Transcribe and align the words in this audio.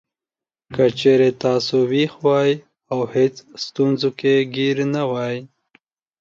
که 0.73 0.85
چېرې 0.99 1.29
تاسو 1.43 1.75
وېښ 1.91 2.11
وئ 2.25 2.51
او 2.91 2.99
هېڅ 3.13 3.35
ستونزو 3.65 4.09
کې 4.19 4.33
ګېر 4.55 4.77
نه 4.93 5.03
وئ. 5.11 5.37